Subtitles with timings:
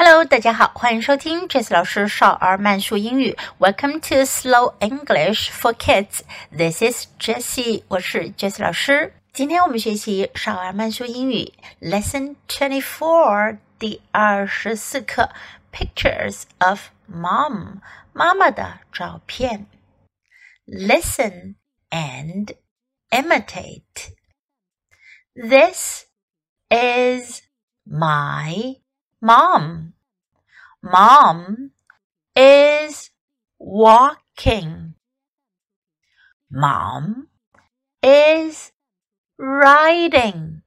[0.00, 3.36] Hello，大家好，欢迎收听 Jess 老师少儿慢速英语。
[3.58, 6.20] Welcome to Slow English for Kids.
[6.50, 9.14] This is Jessie，我是 Jess 老师。
[9.32, 15.30] 今天我们学习少儿慢速英语 Lesson Twenty Four 第二十四课
[15.72, 17.80] Pictures of Mom，
[18.12, 19.66] 妈妈的照片。
[20.66, 21.54] Listen
[21.90, 22.54] and
[23.10, 24.12] imitate.
[25.34, 26.06] This
[26.68, 27.42] is
[27.84, 28.80] my
[29.20, 29.89] mom.
[30.83, 31.71] Mom
[32.35, 33.11] is
[33.59, 34.95] walking.
[36.49, 37.27] Mom
[38.01, 38.71] is
[39.37, 40.63] riding.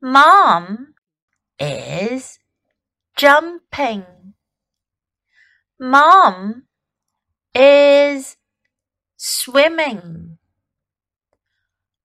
[0.00, 0.94] Mom
[1.58, 2.38] is
[3.16, 4.04] jumping.
[5.78, 6.64] Mom
[7.54, 8.36] is
[9.16, 10.38] swimming.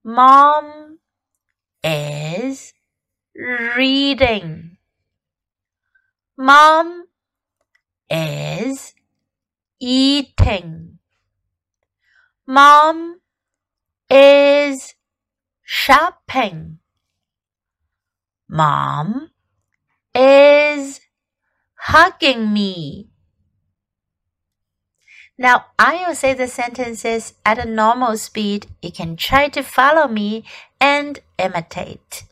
[0.03, 0.99] Mom
[1.83, 2.73] is
[3.35, 4.76] reading.
[6.39, 7.05] Mom
[8.11, 8.93] is
[9.79, 10.99] eating.
[12.45, 13.21] Mom
[14.07, 14.93] is
[15.63, 16.77] shopping.
[18.47, 19.31] Mom
[20.13, 21.01] is
[21.73, 23.09] hugging me.
[25.39, 28.67] Now, I will say the sentences at a normal speed.
[28.83, 30.45] You can try to follow me
[30.79, 32.25] and imitate.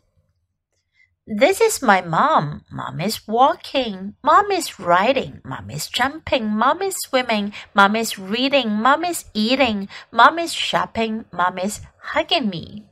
[1.26, 2.62] This is my mom.
[2.70, 4.14] Mom is walking.
[4.22, 5.40] Mom is riding.
[5.44, 6.48] Mom is jumping.
[6.48, 7.52] Mom is swimming.
[7.72, 8.70] Mom is reading.
[8.70, 9.88] Mom is eating.
[10.10, 11.24] Mom is shopping.
[11.30, 12.86] Mom is hugging me.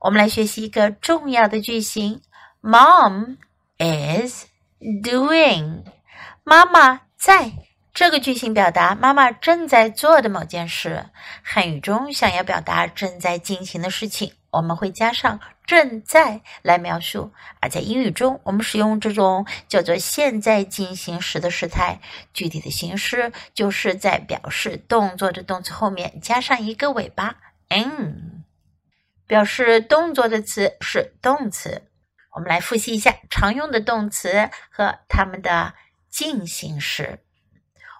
[0.00, 2.22] 我们来学习一个重要的句型：
[2.62, 3.36] Mom
[3.78, 4.46] is
[4.80, 5.84] doing。
[6.42, 7.52] 妈妈在。
[7.92, 11.06] 这个句型表达妈妈正在做的某件事。
[11.42, 15.39] 汉语中想要表达正在进行的事情， 我们会加上。
[15.65, 22.01] 正在来描述，而在英语中，我们使用这种叫做现在进行时的时态。
[22.33, 27.37] 具体的形式就是在表示动作的动词后面加上一个尾巴
[27.69, 28.43] n。
[29.25, 31.89] 表示动作的词是动词。
[32.35, 35.73] 我们来复习一下常用的动词和它们的
[36.11, 37.21] 进行时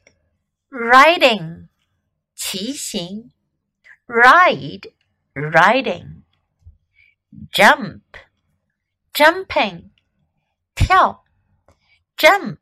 [0.72, 1.67] riding,
[2.35, 3.31] 骑行
[4.07, 4.88] ride,
[5.35, 6.23] riding,
[7.51, 8.01] jump,
[9.13, 9.89] jumping,
[10.75, 11.25] 跳
[12.17, 12.59] jump,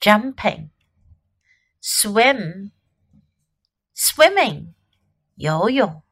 [0.00, 0.70] jumping,
[1.80, 2.72] swim,
[3.94, 4.74] swimming,
[5.36, 6.02] 游泳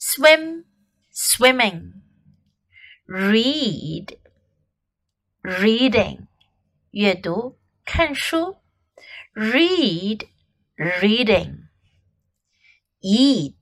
[0.00, 0.64] swim,
[1.12, 1.92] swimming,
[3.08, 4.18] read,
[5.42, 6.26] reading
[6.90, 8.58] 阅读看书，
[9.34, 10.28] read
[10.76, 11.68] reading
[13.00, 13.54] eat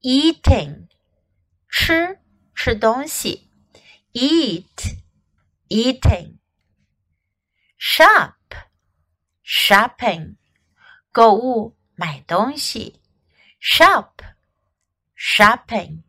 [0.00, 0.88] eating
[1.68, 2.18] 吃
[2.54, 3.50] 吃东西，
[4.12, 4.98] eat
[5.68, 6.38] eating
[7.78, 8.34] shop
[9.44, 10.36] shopping
[11.12, 13.00] 购物买东西，
[13.60, 14.12] shop
[15.16, 16.02] shopping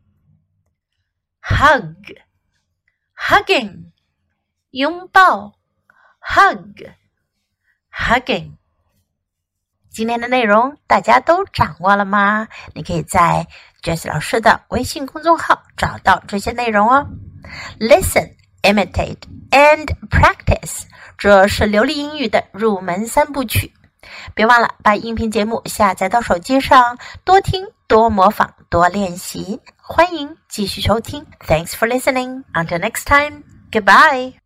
[1.49, 1.95] Hug
[3.15, 3.91] hugging
[4.71, 5.53] 拥抱
[6.21, 6.91] ，hug，hugging。
[9.89, 12.49] 今天的内容大家都掌握了吗？
[12.75, 13.47] 你可以在
[13.81, 17.07] Jess 老师的微信公众号找到这些内容哦。
[17.79, 20.83] Listen, imitate and practice，
[21.17, 23.73] 这是流利英语的入门三部曲。
[24.35, 29.61] 别忘了把音频节目下载到手机上，多听、多模仿、多练习。
[29.86, 31.24] 欢迎继续收听。
[31.46, 32.44] Thanks for listening.
[32.54, 33.42] Until next time.
[33.70, 34.42] Goodbye.